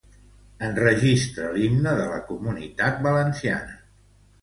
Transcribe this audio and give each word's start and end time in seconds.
Enregistra 0.67 1.51
l'himne 1.59 1.95
de 2.01 2.09
la 2.15 2.19
Comunitat 2.33 3.01
Valenciana. 3.09 3.83